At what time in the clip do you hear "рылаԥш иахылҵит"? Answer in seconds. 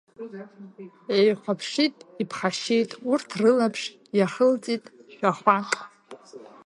3.41-4.83